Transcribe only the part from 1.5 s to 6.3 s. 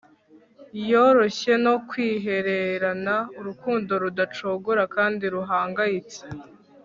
no kwihererana urukundo rudacogora kandi ruhangayitse